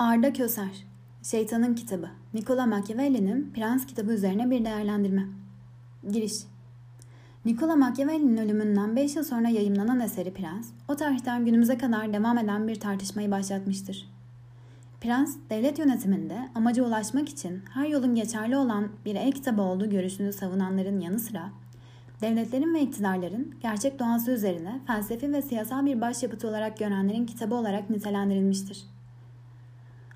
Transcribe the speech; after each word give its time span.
Arda 0.00 0.32
Köser 0.32 0.84
Şeytanın 1.22 1.74
Kitabı 1.74 2.08
Nicola 2.34 2.66
Machiavelli'nin 2.66 3.52
Prens 3.54 3.86
kitabı 3.86 4.12
üzerine 4.12 4.50
bir 4.50 4.64
değerlendirme 4.64 5.26
Giriş 6.12 6.34
Nicola 7.44 7.76
Machiavelli'nin 7.76 8.36
ölümünden 8.36 8.96
5 8.96 9.16
yıl 9.16 9.24
sonra 9.24 9.48
yayımlanan 9.48 10.00
eseri 10.00 10.32
Prens, 10.32 10.68
o 10.88 10.96
tarihten 10.96 11.44
günümüze 11.44 11.78
kadar 11.78 12.12
devam 12.12 12.38
eden 12.38 12.68
bir 12.68 12.80
tartışmayı 12.80 13.30
başlatmıştır. 13.30 14.08
Prens, 15.00 15.36
devlet 15.50 15.78
yönetiminde 15.78 16.48
amaca 16.54 16.84
ulaşmak 16.84 17.28
için 17.28 17.62
her 17.74 17.86
yolun 17.86 18.14
geçerli 18.14 18.56
olan 18.56 18.88
bir 19.04 19.14
el 19.14 19.32
kitabı 19.32 19.62
olduğu 19.62 19.90
görüşünü 19.90 20.32
savunanların 20.32 21.00
yanı 21.00 21.18
sıra, 21.18 21.50
devletlerin 22.20 22.74
ve 22.74 22.80
iktidarların 22.80 23.54
gerçek 23.62 23.98
doğası 23.98 24.30
üzerine 24.30 24.80
felsefi 24.86 25.32
ve 25.32 25.42
siyasal 25.42 25.86
bir 25.86 26.00
başyapıtı 26.00 26.48
olarak 26.48 26.78
görenlerin 26.78 27.26
kitabı 27.26 27.54
olarak 27.54 27.90
nitelendirilmiştir. 27.90 28.99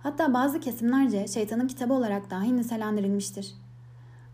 Hatta 0.04 0.34
bazı 0.34 0.60
kesimlerce 0.60 1.26
şeytanın 1.26 1.66
kitabı 1.66 1.92
olarak 1.92 2.30
dahi 2.30 2.56
nitelendirilmiştir. 2.56 3.54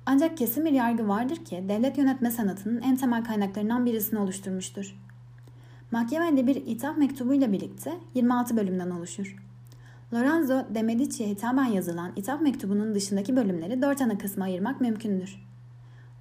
Ancak 0.06 0.36
kesin 0.36 0.64
bir 0.64 0.72
yargı 0.72 1.08
vardır 1.08 1.36
ki 1.36 1.64
devlet 1.68 1.98
yönetme 1.98 2.30
sanatının 2.30 2.80
en 2.80 2.96
temel 2.96 3.24
kaynaklarından 3.24 3.86
birisini 3.86 4.18
oluşturmuştur. 4.18 4.96
Machiavelli 5.90 6.46
bir 6.46 6.56
ithaf 6.56 6.96
mektubuyla 6.96 7.52
birlikte 7.52 7.92
26 8.14 8.56
bölümden 8.56 8.90
oluşur. 8.90 9.36
Lorenzo 10.14 10.74
de 10.74 10.82
Medici'ye 10.82 11.28
hitaben 11.28 11.64
yazılan 11.64 12.12
ithaf 12.16 12.40
mektubunun 12.40 12.94
dışındaki 12.94 13.36
bölümleri 13.36 13.82
dört 13.82 14.02
ana 14.02 14.18
kısma 14.18 14.44
ayırmak 14.44 14.80
mümkündür. 14.80 15.46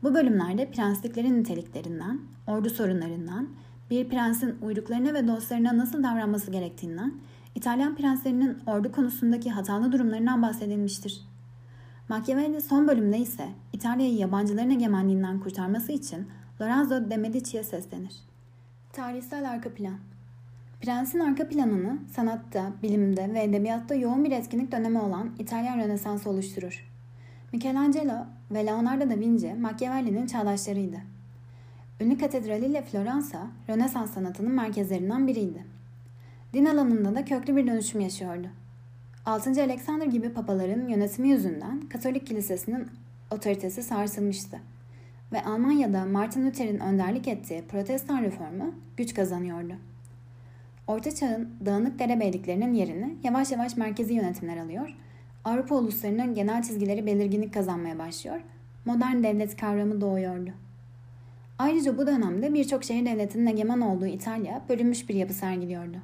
Bu 0.04 0.14
bölümlerde 0.14 0.72
prensliklerin 0.72 1.40
niteliklerinden, 1.40 2.22
ordu 2.48 2.70
sorunlarından, 2.70 3.50
bir 3.90 4.10
prensin 4.10 4.56
uyruklarına 4.62 5.14
ve 5.14 5.28
dostlarına 5.28 5.78
nasıl 5.78 6.04
davranması 6.04 6.52
gerektiğinden 6.52 7.14
İtalyan 7.56 7.96
prenslerinin 7.96 8.58
ordu 8.66 8.92
konusundaki 8.92 9.52
hatalı 9.52 9.92
durumlarından 9.92 10.42
bahsedilmiştir. 10.42 11.22
Machiavelli 12.10 12.62
son 12.62 12.88
bölümde 12.88 13.18
ise 13.18 13.50
İtalya'yı 13.74 14.16
yabancıların 14.16 14.70
egemenliğinden 14.70 15.40
kurtarması 15.40 15.92
için 15.92 16.28
Lorenzo 16.62 17.10
de 17.10 17.18
Medici'ye 17.18 17.64
seslenir. 17.64 18.16
Tarihsel 18.94 19.50
arka 19.50 19.74
plan 19.74 19.98
Prensin 20.82 21.20
arka 21.20 21.48
planını 21.48 22.00
sanatta, 22.12 22.72
bilimde 22.84 23.34
ve 23.34 23.44
edebiyatta 23.44 23.96
yoğun 23.96 24.26
bir 24.26 24.32
etkinlik 24.32 24.72
dönemi 24.72 25.00
olan 25.00 25.30
İtalyan 25.40 25.78
Rönesansı 25.78 26.30
oluşturur. 26.30 26.90
Michelangelo 27.54 28.26
ve 28.52 28.66
Leonardo 28.66 29.10
da 29.10 29.20
Vinci 29.20 29.54
Machiavelli'nin 29.54 30.28
çağdaşlarıydı. 30.28 30.98
Ünlü 32.02 32.18
katedrali 32.18 32.66
ile 32.66 32.82
Floransa, 32.82 33.48
Rönesans 33.70 34.14
sanatının 34.14 34.52
merkezlerinden 34.52 35.28
biriydi. 35.28 35.79
Din 36.54 36.66
alanında 36.66 37.16
da 37.16 37.26
köklü 37.26 37.56
bir 37.56 37.68
dönüşüm 37.68 38.02
yaşıyordu. 38.02 38.48
6. 39.26 39.50
Alexander 39.64 40.06
gibi 40.06 40.30
papaların 40.30 40.88
yönetimi 40.88 41.30
yüzünden 41.30 41.82
Katolik 41.82 42.28
kilisesinin 42.28 42.88
otoritesi 43.32 43.84
sarsılmıştı 43.84 44.60
ve 45.32 45.44
Almanya'da 45.44 46.06
Martin 46.06 46.48
Luther'in 46.48 46.80
önderlik 46.80 47.28
ettiği 47.28 47.62
protestan 47.62 48.22
reformu 48.24 48.74
güç 48.98 49.14
kazanıyordu. 49.14 49.74
Orta 50.88 51.16
Çağ'ın 51.16 51.50
dağınık 51.66 52.00
derebeyliklerinin 52.00 52.74
yerini 52.74 53.16
yavaş 53.24 53.52
yavaş 53.52 53.78
merkezi 53.78 54.14
yönetimler 54.14 54.58
alıyor, 54.58 54.96
Avrupa 55.46 55.76
uluslarının 55.76 56.34
genel 56.34 56.64
çizgileri 56.64 57.06
belirginlik 57.06 57.54
kazanmaya 57.54 58.00
başlıyor, 58.00 58.42
modern 58.86 59.24
devlet 59.24 59.58
kavramı 59.58 60.02
doğuyordu. 60.02 60.52
Ayrıca 61.60 61.98
bu 61.98 62.08
dönemde 62.08 62.54
birçok 62.54 62.84
şehir 62.84 63.06
devletinin 63.06 63.46
egemen 63.46 63.82
olduğu 63.82 64.06
İtalya 64.06 64.62
bölünmüş 64.70 65.10
bir 65.10 65.16
yapı 65.16 65.34
sergiliyordu. 65.34 65.98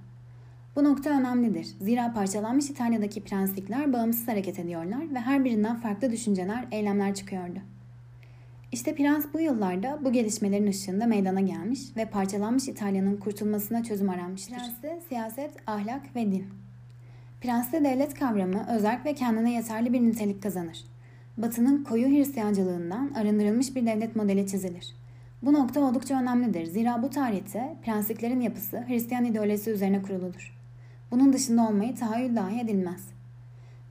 Bu 0.75 0.83
nokta 0.83 1.09
önemlidir. 1.09 1.67
Zira 1.81 2.13
parçalanmış 2.13 2.69
İtalya'daki 2.69 3.23
prenslikler 3.23 3.93
bağımsız 3.93 4.27
hareket 4.27 4.59
ediyorlar 4.59 5.15
ve 5.15 5.19
her 5.19 5.45
birinden 5.45 5.75
farklı 5.75 6.11
düşünceler, 6.11 6.67
eylemler 6.71 7.15
çıkıyordu. 7.15 7.59
İşte 8.71 8.95
prens 8.95 9.25
bu 9.33 9.39
yıllarda 9.39 9.99
bu 10.05 10.11
gelişmelerin 10.11 10.67
ışığında 10.67 11.05
meydana 11.05 11.41
gelmiş 11.41 11.79
ve 11.97 12.05
parçalanmış 12.05 12.67
İtalya'nın 12.67 13.17
kurtulmasına 13.17 13.83
çözüm 13.83 14.09
aranmıştır. 14.09 14.55
Prenste 14.55 14.99
siyaset, 15.09 15.51
ahlak 15.67 16.15
ve 16.15 16.31
din. 16.31 16.45
Prenste 17.41 17.83
devlet 17.83 18.13
kavramı 18.13 18.65
özerk 18.69 19.05
ve 19.05 19.13
kendine 19.13 19.53
yeterli 19.53 19.93
bir 19.93 20.01
nitelik 20.01 20.43
kazanır. 20.43 20.85
Batı'nın 21.37 21.83
koyu 21.83 22.07
Hristiyancılığından 22.07 23.11
arındırılmış 23.15 23.75
bir 23.75 23.85
devlet 23.85 24.15
modeli 24.15 24.47
çizilir. 24.47 24.95
Bu 25.41 25.53
nokta 25.53 25.79
oldukça 25.79 26.21
önemlidir. 26.21 26.65
Zira 26.65 27.03
bu 27.03 27.09
tarihte 27.09 27.75
prensliklerin 27.85 28.41
yapısı 28.41 28.83
Hristiyan 28.87 29.25
ideolojisi 29.25 29.71
üzerine 29.71 30.01
kuruludur. 30.01 30.64
Bunun 31.11 31.33
dışında 31.33 31.67
olmayı 31.67 31.95
tahayyül 31.95 32.35
dahi 32.35 32.59
edilmez. 32.59 33.01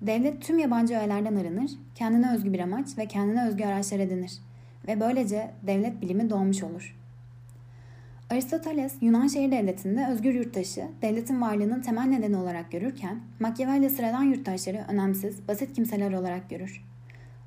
Devlet 0.02 0.42
tüm 0.42 0.58
yabancı 0.58 0.94
öğelerden 0.94 1.36
arınır, 1.36 1.70
kendine 1.94 2.34
özgü 2.34 2.52
bir 2.52 2.60
amaç 2.60 2.98
ve 2.98 3.06
kendine 3.06 3.48
özgü 3.48 3.64
araçlar 3.64 3.98
edinir 3.98 4.32
ve 4.88 5.00
böylece 5.00 5.50
devlet 5.62 6.02
bilimi 6.02 6.30
doğmuş 6.30 6.62
olur. 6.62 6.96
Aristoteles 8.30 8.94
Yunan 9.00 9.26
şehir 9.26 9.50
devletinde 9.50 10.06
özgür 10.06 10.34
yurttaşı 10.34 10.88
devletin 11.02 11.40
varlığının 11.40 11.80
temel 11.80 12.04
nedeni 12.04 12.36
olarak 12.36 12.72
görürken 12.72 13.20
Machiavelli 13.40 13.90
sıradan 13.90 14.22
yurttaşları 14.22 14.84
önemsiz, 14.88 15.48
basit 15.48 15.72
kimseler 15.72 16.12
olarak 16.12 16.50
görür. 16.50 16.84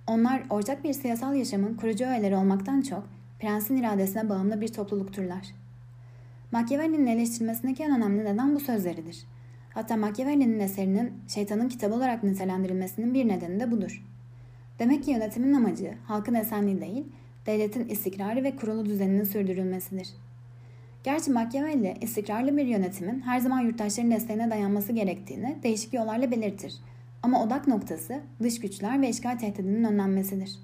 Onlar 0.08 0.44
ortak 0.50 0.84
bir 0.84 0.94
siyasal 0.94 1.36
yaşamın 1.36 1.74
kurucu 1.74 2.06
öğeleri 2.06 2.36
olmaktan 2.36 2.82
çok 2.82 3.04
prensin 3.40 3.78
iradesine 3.78 4.30
bağımlı 4.30 4.62
bir 4.62 4.68
toplulukturlar. 4.68 5.48
Machiavelli'nin 6.52 7.08
eleştirilmesindeki 7.08 7.84
en 7.84 7.98
önemli 7.98 8.26
neden 8.26 8.56
bu 8.56 8.60
sözleridir. 8.60 9.26
Hatta 9.78 9.98
Machiavelli'nin 9.98 10.60
eserinin 10.60 11.14
şeytanın 11.28 11.70
kitabı 11.70 11.96
olarak 11.96 12.24
nitelendirilmesinin 12.24 13.14
bir 13.14 13.28
nedeni 13.28 13.60
de 13.60 13.72
budur. 13.72 14.04
Demek 14.80 15.04
ki 15.04 15.12
yönetimin 15.12 15.54
amacı 15.54 15.94
halkın 16.06 16.34
esenliği 16.34 16.82
değil, 16.82 17.06
devletin 17.46 17.88
istikrarı 17.88 18.44
ve 18.44 18.56
kurulu 18.56 18.86
düzeninin 18.86 19.24
sürdürülmesidir. 19.24 20.10
Gerçi 21.04 21.32
Machiavelli 21.32 21.98
istikrarlı 22.02 22.58
bir 22.58 22.66
yönetimin 22.66 23.22
her 23.22 23.40
zaman 23.40 23.62
yurttaşların 23.62 24.12
desteğine 24.12 24.50
dayanması 24.50 24.94
gerektiğini 24.94 25.58
değişik 25.64 25.94
yollarla 25.94 26.32
belirtir. 26.32 26.76
Ama 27.24 27.44
odak 27.44 27.68
noktası 27.68 28.22
dış 28.44 28.60
güçler 28.60 29.02
ve 29.02 29.10
işgal 29.10 29.38
tehdidinin 29.38 29.84
önlenmesidir. 29.84 30.60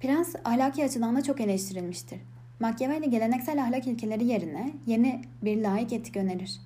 Prens 0.00 0.34
ahlaki 0.44 0.84
açıdan 0.84 1.16
da 1.16 1.22
çok 1.22 1.40
eleştirilmiştir. 1.40 2.18
Machiavelli 2.60 3.10
geleneksel 3.10 3.62
ahlak 3.62 3.86
ilkeleri 3.86 4.24
yerine 4.24 4.72
yeni 4.86 5.22
bir 5.42 5.62
layık 5.62 5.92
etik 5.92 6.16
önerir. 6.16 6.65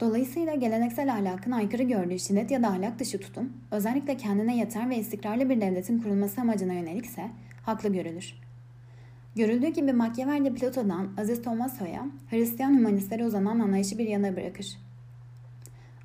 Dolayısıyla 0.00 0.54
geleneksel 0.54 1.12
ahlakın 1.12 1.50
aykırı 1.50 1.82
gördüğü 1.82 2.18
şiddet 2.18 2.50
ya 2.50 2.62
da 2.62 2.68
ahlak 2.68 2.98
dışı 2.98 3.20
tutum, 3.20 3.52
özellikle 3.70 4.16
kendine 4.16 4.56
yeter 4.56 4.90
ve 4.90 4.96
istikrarlı 4.96 5.50
bir 5.50 5.60
devletin 5.60 5.98
kurulması 5.98 6.40
amacına 6.40 6.72
yönelikse 6.72 7.30
haklı 7.62 7.92
görülür. 7.92 8.34
Görüldüğü 9.36 9.68
gibi 9.68 9.92
Machiavelli 9.92 10.54
Plato'dan 10.54 11.08
Aziz 11.18 11.42
Tomaso'ya 11.42 12.06
Hristiyan 12.30 12.78
hümanistlere 12.78 13.24
uzanan 13.24 13.60
anlayışı 13.60 13.98
bir 13.98 14.08
yana 14.08 14.36
bırakır. 14.36 14.78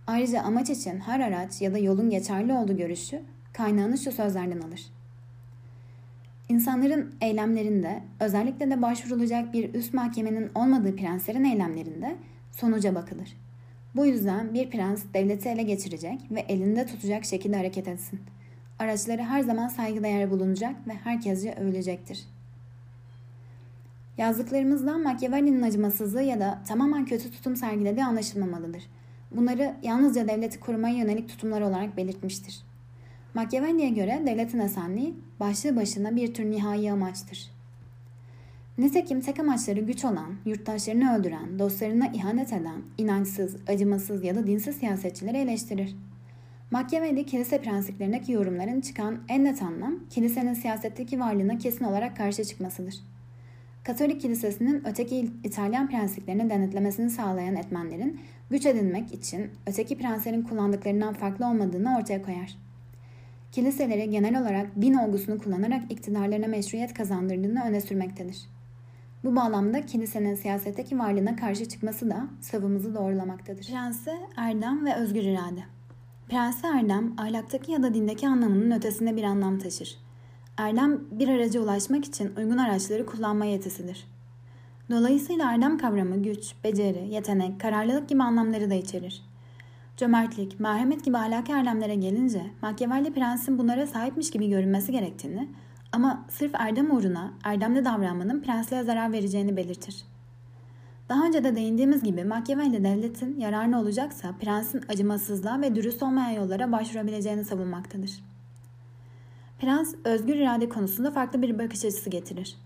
Ayrıca 0.08 0.42
amaç 0.42 0.70
için 0.70 1.00
her 1.00 1.20
araç 1.20 1.62
ya 1.62 1.74
da 1.74 1.78
yolun 1.78 2.10
geçerli 2.10 2.54
olduğu 2.54 2.78
görüşü 2.78 3.22
kaynağını 3.54 3.98
şu 3.98 4.12
sözlerden 4.12 4.62
alır. 4.62 4.82
İnsanların 6.50 7.16
eylemlerinde, 7.22 8.04
özellikle 8.20 8.72
de 8.72 8.82
başvurulacak 8.82 9.54
bir 9.54 9.74
üst 9.74 9.94
mahkemenin 9.94 10.52
olmadığı 10.56 10.96
prenslerin 10.96 11.44
eylemlerinde 11.44 12.16
sonuca 12.52 12.96
bakılır. 12.96 13.38
Bu 13.96 14.06
yüzden 14.06 14.54
bir 14.54 14.70
prens 14.70 15.04
devleti 15.14 15.50
ele 15.50 15.64
geçirecek 15.64 16.22
ve 16.32 16.40
elinde 16.40 16.86
tutacak 16.86 17.26
şekilde 17.26 17.58
hareket 17.58 17.88
etsin. 17.88 18.20
Araçları 18.80 19.22
her 19.22 19.42
zaman 19.42 19.68
saygıdeğer 19.68 20.32
bulunacak 20.32 20.88
ve 20.88 20.94
herkesce 20.94 21.54
övülecektir. 21.54 22.26
Yazdıklarımızdan 24.18 25.04
Machiavelli'nin 25.04 25.62
acımasızlığı 25.62 26.22
ya 26.22 26.40
da 26.40 26.62
tamamen 26.68 27.06
kötü 27.06 27.32
tutum 27.32 27.56
sergilediği 27.56 28.06
anlaşılmamalıdır. 28.06 28.84
Bunları 29.32 29.76
yalnızca 29.84 30.28
devleti 30.28 30.60
korumaya 30.60 30.96
yönelik 30.96 31.30
tutumlar 31.30 31.62
olarak 31.62 31.98
belirtmiştir. 31.98 32.64
Machiavelli'ye 33.34 33.90
göre 33.90 34.24
devletin 34.26 34.60
esenliği 34.60 35.16
başlı 35.40 35.76
başına 35.76 36.16
bir 36.16 36.34
tür 36.34 36.52
nihai 36.52 36.92
amaçtır. 36.92 37.52
Nitekim 38.78 39.22
tek 39.22 39.40
amaçları 39.40 39.80
güç 39.80 40.06
olan, 40.06 40.36
yurttaşlarını 40.46 41.18
öldüren, 41.18 41.60
dostlarına 41.60 42.08
ihanet 42.08 42.54
eden, 42.54 42.82
inançsız, 42.98 43.56
acımasız 43.68 44.24
ya 44.24 44.36
da 44.36 44.48
dinsiz 44.48 44.76
siyasetçileri 44.76 45.38
eleştirir. 45.38 45.96
Machiavelli 46.72 47.26
kilise 47.26 47.62
prensiplerindeki 47.62 48.32
yorumların 48.32 48.82
çıkan 48.82 49.20
en 49.30 49.44
net 49.44 49.62
anlam, 49.62 50.00
kilisenin 50.10 50.54
siyasetteki 50.54 51.20
varlığına 51.20 51.58
kesin 51.58 51.86
olarak 51.86 52.18
karşı 52.18 52.46
çıkmasıdır. 52.46 52.96
Katolik 53.84 54.22
kilisesinin 54.22 54.84
öteki 54.88 55.30
İtalyan 55.44 55.90
prensiplerini 55.90 56.50
denetlemesini 56.50 57.10
sağlayan 57.10 57.56
etmenlerin 57.56 58.20
güç 58.50 58.66
edinmek 58.66 59.14
için 59.14 59.52
öteki 59.68 59.98
prenslerin 59.98 60.42
kullandıklarından 60.42 61.14
farklı 61.14 61.48
olmadığını 61.48 61.98
ortaya 61.98 62.22
koyar. 62.22 62.58
Kiliseleri 63.52 64.10
genel 64.10 64.42
olarak 64.42 64.82
din 64.82 64.94
olgusunu 64.94 65.40
kullanarak 65.40 65.92
iktidarlarına 65.92 66.48
meşruiyet 66.48 66.94
kazandırdığını 66.94 67.64
öne 67.64 67.82
sürmektedir. 67.82 68.38
Bu 69.24 69.36
bağlamda 69.36 69.86
kilisenin 69.86 70.36
siyasetteki 70.36 71.00
varlığına 71.00 71.36
karşı 71.36 71.66
çıkması 71.66 72.10
da 72.10 72.28
savımızı 72.42 72.96
doğrulamaktadır. 72.96 73.68
Prense 73.68 74.20
erdem 74.38 74.86
ve 74.86 74.96
özgür 74.96 75.24
irade. 75.24 75.64
Prensi 76.30 76.68
erdem, 76.68 77.14
ahlaktaki 77.18 77.72
ya 77.72 77.84
da 77.84 77.94
dindeki 77.94 78.28
anlamının 78.28 78.72
ötesinde 78.72 79.16
bir 79.18 79.24
anlam 79.24 79.60
taşır. 79.60 79.98
Erdem, 80.58 81.00
bir 81.12 81.28
araca 81.28 81.62
ulaşmak 81.62 82.06
için 82.06 82.36
uygun 82.38 82.58
araçları 82.58 83.06
kullanma 83.06 83.46
yetisidir. 83.46 84.08
Dolayısıyla 84.90 85.52
erdem 85.52 85.78
kavramı 85.78 86.24
güç, 86.24 86.56
beceri, 86.64 87.08
yetenek, 87.08 87.62
kararlılık 87.62 88.10
gibi 88.10 88.24
anlamları 88.24 88.70
da 88.70 88.74
içerir. 88.74 89.24
Cömertlik, 89.98 90.60
merhamet 90.60 91.06
gibi 91.06 91.18
ahlaki 91.18 91.52
erdemlere 91.52 91.96
gelince 91.96 92.42
Machiavelli 92.62 93.14
prensin 93.14 93.58
bunlara 93.58 93.88
sahipmiş 93.88 94.32
gibi 94.32 94.50
görünmesi 94.50 94.92
gerektiğini 94.92 95.48
ama 95.92 96.26
sırf 96.30 96.56
erdem 96.56 96.96
uğruna 96.96 97.34
erdemli 97.44 97.86
davranmanın 97.86 98.42
prensliğe 98.42 98.84
zarar 98.84 99.12
vereceğini 99.12 99.58
belirtir. 99.58 100.04
Daha 101.10 101.26
önce 101.26 101.44
de 101.44 101.56
değindiğimiz 101.56 102.04
gibi 102.04 102.24
Machiavelli 102.24 102.84
devletin 102.84 103.40
yararına 103.40 103.82
olacaksa 103.82 104.34
prensin 104.42 104.82
acımasızlığa 104.90 105.62
ve 105.62 105.76
dürüst 105.76 106.04
olmayan 106.04 106.42
yollara 106.42 106.72
başvurabileceğini 106.72 107.46
savunmaktadır. 107.46 108.24
Prens 109.62 109.96
özgür 110.04 110.36
irade 110.36 110.70
konusunda 110.70 111.12
farklı 111.12 111.42
bir 111.42 111.60
bakış 111.60 111.86
açısı 111.86 112.10
getirir. 112.10 112.58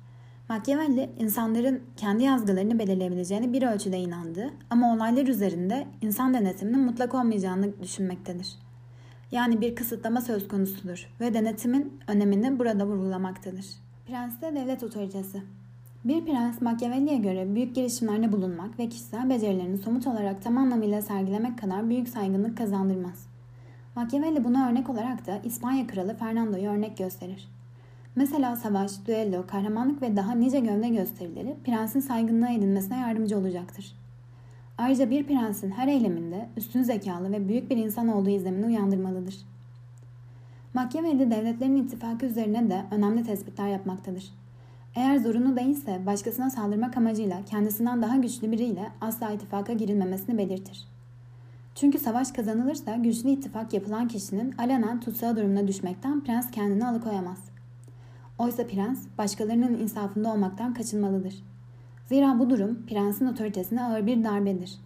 Machiavelli 0.49 1.09
insanların 1.19 1.83
kendi 1.97 2.23
yazgılarını 2.23 2.79
belirleyebileceğini 2.79 3.53
bir 3.53 3.63
ölçüde 3.63 3.97
inandı 3.97 4.49
ama 4.69 4.93
olaylar 4.93 5.27
üzerinde 5.27 5.87
insan 6.01 6.33
denetiminin 6.33 6.79
mutlak 6.79 7.15
olmayacağını 7.15 7.81
düşünmektedir. 7.83 8.64
Yani 9.31 9.61
bir 9.61 9.75
kısıtlama 9.75 10.21
söz 10.21 10.47
konusudur 10.47 11.09
ve 11.19 11.33
denetimin 11.33 11.99
önemini 12.07 12.59
burada 12.59 12.87
vurgulamaktadır. 12.87 13.65
Prens'te 14.07 14.55
devlet 14.55 14.83
otoritesi 14.83 15.41
bir 16.05 16.25
prens 16.25 16.61
Machiavelli'ye 16.61 17.17
göre 17.17 17.55
büyük 17.55 17.75
girişimlerde 17.75 18.31
bulunmak 18.31 18.79
ve 18.79 18.89
kişisel 18.89 19.29
becerilerini 19.29 19.77
somut 19.77 20.07
olarak 20.07 20.43
tam 20.43 20.57
anlamıyla 20.57 21.01
sergilemek 21.01 21.59
kadar 21.59 21.89
büyük 21.89 22.09
saygınlık 22.09 22.57
kazandırmaz. 22.57 23.27
Machiavelli 23.95 24.43
buna 24.43 24.69
örnek 24.69 24.89
olarak 24.89 25.27
da 25.27 25.39
İspanya 25.43 25.87
kralı 25.87 26.15
Fernando'yu 26.15 26.69
örnek 26.69 26.97
gösterir. 26.97 27.47
Mesela 28.15 28.55
savaş, 28.55 28.91
düello, 29.07 29.47
kahramanlık 29.47 30.01
ve 30.01 30.15
daha 30.15 30.31
nice 30.31 30.59
gövde 30.59 30.89
gösterileri 30.89 31.55
prensin 31.63 31.99
saygınlığa 31.99 32.49
edinmesine 32.49 32.97
yardımcı 32.97 33.37
olacaktır. 33.37 33.95
Ayrıca 34.77 35.09
bir 35.09 35.27
prensin 35.27 35.71
her 35.71 35.87
eyleminde 35.87 36.49
üstün 36.57 36.83
zekalı 36.83 37.31
ve 37.31 37.47
büyük 37.47 37.69
bir 37.69 37.77
insan 37.77 38.07
olduğu 38.07 38.29
izlemini 38.29 38.65
uyandırmalıdır. 38.65 39.35
Machiavelli 40.73 41.31
devletlerin 41.31 41.75
ittifakı 41.75 42.25
üzerine 42.25 42.69
de 42.69 42.85
önemli 42.91 43.23
tespitler 43.23 43.67
yapmaktadır. 43.67 44.33
Eğer 44.95 45.17
zorunlu 45.17 45.55
değilse 45.55 46.05
başkasına 46.05 46.49
saldırmak 46.49 46.97
amacıyla 46.97 47.45
kendisinden 47.45 48.01
daha 48.01 48.15
güçlü 48.15 48.51
biriyle 48.51 48.91
asla 49.01 49.31
ittifaka 49.31 49.73
girilmemesini 49.73 50.37
belirtir. 50.37 50.87
Çünkü 51.75 51.99
savaş 51.99 52.31
kazanılırsa 52.31 52.95
güçlü 52.95 53.29
ittifak 53.29 53.73
yapılan 53.73 54.07
kişinin 54.07 54.51
alenen 54.57 54.99
tutsağı 54.99 55.37
durumuna 55.37 55.67
düşmekten 55.67 56.23
prens 56.23 56.51
kendini 56.51 56.87
alıkoyamaz. 56.87 57.39
Oysa 58.37 58.67
prens 58.67 58.99
başkalarının 59.17 59.79
insafında 59.79 60.33
olmaktan 60.33 60.73
kaçınmalıdır. 60.73 61.43
Zira 62.09 62.39
bu 62.39 62.49
durum 62.49 62.85
prensin 62.87 63.25
otoritesine 63.25 63.83
ağır 63.83 64.07
bir 64.07 64.23
darbedir. 64.23 64.77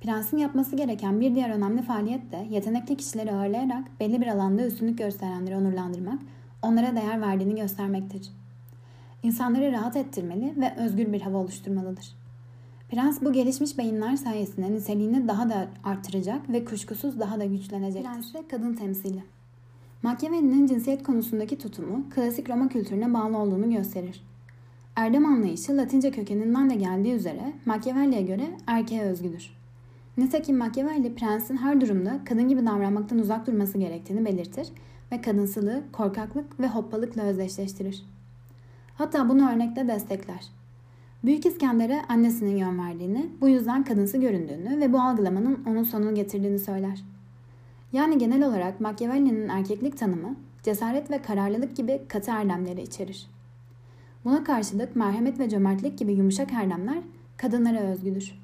Prensin 0.00 0.36
yapması 0.36 0.76
gereken 0.76 1.20
bir 1.20 1.34
diğer 1.34 1.50
önemli 1.50 1.82
faaliyet 1.82 2.32
de 2.32 2.46
yetenekli 2.50 2.96
kişileri 2.96 3.32
ağırlayarak 3.32 4.00
belli 4.00 4.20
bir 4.20 4.26
alanda 4.26 4.66
üstünlük 4.66 4.98
gösterenleri 4.98 5.56
onurlandırmak, 5.56 6.18
onlara 6.62 6.96
değer 6.96 7.20
verdiğini 7.20 7.60
göstermektir. 7.60 8.28
İnsanları 9.22 9.72
rahat 9.72 9.96
ettirmeli 9.96 10.54
ve 10.56 10.74
özgür 10.76 11.12
bir 11.12 11.20
hava 11.20 11.38
oluşturmalıdır. 11.38 12.16
Prens 12.90 13.22
bu 13.22 13.32
gelişmiş 13.32 13.78
beyinler 13.78 14.16
sayesinde 14.16 14.72
niteliğini 14.72 15.28
daha 15.28 15.48
da 15.48 15.68
artıracak 15.84 16.50
ve 16.50 16.64
kuşkusuz 16.64 17.20
daha 17.20 17.40
da 17.40 17.44
güçlenecektir. 17.44 18.10
Prens 18.10 18.34
ve 18.34 18.48
kadın 18.48 18.74
temsili. 18.74 19.22
Machiavelli'nin 20.02 20.66
cinsiyet 20.66 21.02
konusundaki 21.02 21.58
tutumu 21.58 22.10
klasik 22.14 22.50
Roma 22.50 22.68
kültürüne 22.68 23.14
bağlı 23.14 23.38
olduğunu 23.38 23.70
gösterir. 23.70 24.22
Erdem 24.96 25.26
anlayışı 25.26 25.76
Latince 25.76 26.10
kökeninden 26.10 26.70
de 26.70 26.74
geldiği 26.74 27.12
üzere 27.14 27.52
Machiavelli'ye 27.66 28.22
göre 28.22 28.50
erkeğe 28.66 29.02
özgüdür. 29.02 29.50
Nitekim 30.18 30.58
Machiavelli 30.58 31.14
prensin 31.14 31.56
her 31.56 31.80
durumda 31.80 32.20
kadın 32.24 32.48
gibi 32.48 32.66
davranmaktan 32.66 33.18
uzak 33.18 33.46
durması 33.46 33.78
gerektiğini 33.78 34.24
belirtir 34.24 34.68
ve 35.12 35.20
kadınsılığı 35.20 35.82
korkaklık 35.92 36.60
ve 36.60 36.68
hoppalıkla 36.68 37.22
özdeşleştirir. 37.22 38.04
Hatta 38.94 39.28
bunu 39.28 39.50
örnekle 39.52 39.88
destekler. 39.88 40.48
Büyük 41.24 41.46
İskender'e 41.46 42.02
annesinin 42.08 42.56
yön 42.56 42.78
verdiğini, 42.78 43.30
bu 43.40 43.48
yüzden 43.48 43.84
kadınsı 43.84 44.18
göründüğünü 44.18 44.80
ve 44.80 44.92
bu 44.92 45.00
algılamanın 45.00 45.64
onun 45.66 45.82
sonunu 45.82 46.14
getirdiğini 46.14 46.58
söyler. 46.58 47.04
Yani 47.92 48.18
genel 48.18 48.48
olarak 48.48 48.80
Machiavelli'nin 48.80 49.48
erkeklik 49.48 49.98
tanımı 49.98 50.36
cesaret 50.62 51.10
ve 51.10 51.22
kararlılık 51.22 51.76
gibi 51.76 52.02
katı 52.08 52.30
erdemleri 52.30 52.82
içerir. 52.82 53.31
Buna 54.24 54.44
karşılık 54.44 54.96
merhamet 54.96 55.38
ve 55.38 55.48
cömertlik 55.48 55.98
gibi 55.98 56.12
yumuşak 56.12 56.52
erdemler 56.52 56.98
kadınlara 57.36 57.80
özgüdür. 57.80 58.42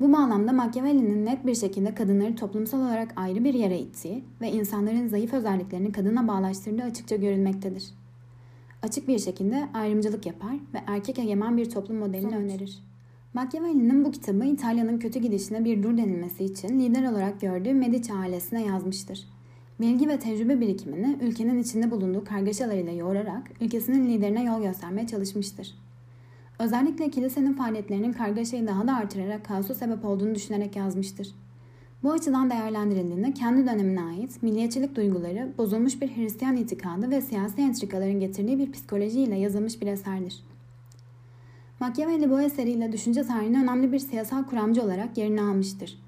Bu 0.00 0.12
bağlamda 0.12 0.52
Machiavelli'nin 0.52 1.26
net 1.26 1.46
bir 1.46 1.54
şekilde 1.54 1.94
kadınları 1.94 2.36
toplumsal 2.36 2.80
olarak 2.80 3.12
ayrı 3.16 3.44
bir 3.44 3.54
yere 3.54 3.78
ittiği 3.78 4.24
ve 4.40 4.52
insanların 4.52 5.08
zayıf 5.08 5.34
özelliklerini 5.34 5.92
kadına 5.92 6.28
bağlaştırdığı 6.28 6.82
açıkça 6.82 7.16
görülmektedir. 7.16 7.84
Açık 8.82 9.08
bir 9.08 9.18
şekilde 9.18 9.68
ayrımcılık 9.74 10.26
yapar 10.26 10.54
ve 10.74 10.78
erkek 10.86 11.18
egemen 11.18 11.56
bir 11.56 11.70
toplum 11.70 11.96
modelini 11.96 12.30
Sonuç. 12.30 12.34
önerir. 12.34 12.82
Machiavelli'nin 13.34 14.04
bu 14.04 14.10
kitabı 14.10 14.44
İtalya'nın 14.44 14.98
kötü 14.98 15.18
gidişine 15.18 15.64
bir 15.64 15.82
dur 15.82 15.96
denilmesi 15.96 16.44
için 16.44 16.80
lider 16.80 17.12
olarak 17.12 17.40
gördüğü 17.40 17.74
Medici 17.74 18.12
ailesine 18.12 18.66
yazmıştır. 18.66 19.28
Bilgi 19.80 20.08
ve 20.08 20.18
tecrübe 20.18 20.60
birikimini 20.60 21.18
ülkenin 21.22 21.58
içinde 21.58 21.90
bulunduğu 21.90 22.24
kargaşalarıyla 22.24 22.92
yoğurarak 22.92 23.50
ülkesinin 23.60 24.08
liderine 24.08 24.44
yol 24.44 24.62
göstermeye 24.62 25.06
çalışmıştır. 25.06 25.74
Özellikle 26.58 27.10
kilisenin 27.10 27.52
faaliyetlerinin 27.52 28.12
kargaşayı 28.12 28.66
daha 28.66 28.86
da 28.86 28.96
artırarak 28.96 29.44
kaosu 29.44 29.74
sebep 29.74 30.04
olduğunu 30.04 30.34
düşünerek 30.34 30.76
yazmıştır. 30.76 31.34
Bu 32.02 32.12
açıdan 32.12 32.50
değerlendirildiğinde 32.50 33.32
kendi 33.32 33.66
dönemine 33.66 34.02
ait 34.02 34.42
milliyetçilik 34.42 34.96
duyguları, 34.96 35.52
bozulmuş 35.58 36.00
bir 36.00 36.16
Hristiyan 36.16 36.56
itikadı 36.56 37.10
ve 37.10 37.20
siyasi 37.20 37.62
entrikaların 37.62 38.20
getirdiği 38.20 38.58
bir 38.58 38.72
psikolojiyle 38.72 39.36
yazılmış 39.38 39.80
bir 39.80 39.86
eserdir. 39.86 40.44
Machiavelli 41.80 42.30
bu 42.30 42.40
eseriyle 42.40 42.92
düşünce 42.92 43.22
tarihine 43.22 43.62
önemli 43.62 43.92
bir 43.92 43.98
siyasal 43.98 44.44
kuramcı 44.44 44.82
olarak 44.82 45.18
yerini 45.18 45.42
almıştır. 45.42 46.03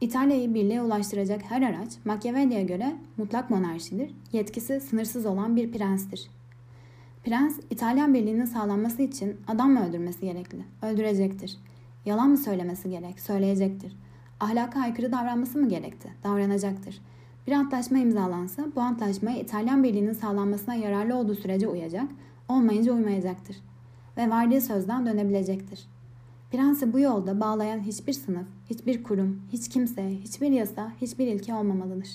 İtalya'yı 0.00 0.54
birliğe 0.54 0.82
ulaştıracak 0.82 1.42
her 1.42 1.62
araç 1.62 1.88
Machiavelli'ye 2.04 2.62
göre 2.62 2.96
mutlak 3.16 3.50
monarşidir, 3.50 4.14
yetkisi 4.32 4.80
sınırsız 4.80 5.26
olan 5.26 5.56
bir 5.56 5.72
prenstir. 5.72 6.30
Prens, 7.24 7.56
İtalyan 7.70 8.14
birliğinin 8.14 8.44
sağlanması 8.44 9.02
için 9.02 9.36
adam 9.46 9.70
mı 9.70 9.88
öldürmesi 9.88 10.20
gerekli? 10.20 10.64
Öldürecektir. 10.82 11.56
Yalan 12.06 12.28
mı 12.28 12.36
söylemesi 12.36 12.90
gerek? 12.90 13.20
Söyleyecektir. 13.20 13.96
Ahlaka 14.40 14.80
aykırı 14.80 15.12
davranması 15.12 15.58
mı 15.58 15.68
gerekti? 15.68 16.08
Davranacaktır. 16.24 17.00
Bir 17.46 17.52
antlaşma 17.52 17.98
imzalansa 17.98 18.66
bu 18.76 18.80
antlaşmaya 18.80 19.38
İtalyan 19.38 19.84
birliğinin 19.84 20.12
sağlanmasına 20.12 20.74
yararlı 20.74 21.16
olduğu 21.16 21.34
sürece 21.34 21.68
uyacak, 21.68 22.08
olmayınca 22.48 22.92
uymayacaktır. 22.92 23.56
Ve 24.16 24.30
verdiği 24.30 24.60
sözden 24.60 25.06
dönebilecektir. 25.06 25.86
Prensi 26.50 26.92
bu 26.92 26.98
yolda 26.98 27.40
bağlayan 27.40 27.78
hiçbir 27.78 28.12
sınıf, 28.12 28.46
hiçbir 28.70 29.02
kurum, 29.02 29.42
hiç 29.52 29.68
kimse, 29.68 30.10
hiçbir 30.10 30.50
yasa, 30.50 30.92
hiçbir 31.00 31.26
ilke 31.26 31.54
olmamalıdır. 31.54 32.08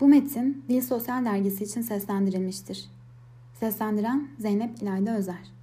Bu 0.00 0.08
metin 0.08 0.64
Dil 0.68 0.80
Sosyal 0.80 1.24
Dergisi 1.24 1.64
için 1.64 1.82
seslendirilmiştir. 1.82 2.88
Seslendiren 3.52 4.28
Zeynep 4.38 4.82
İlayda 4.82 5.16
Özer 5.16 5.53